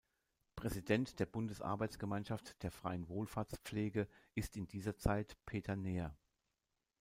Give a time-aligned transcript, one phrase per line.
[0.55, 6.17] Präsident der Bundesarbeitsgemeinschaft der Freien Wohlfahrtspflege ist in dieser Zeit Peter Neher.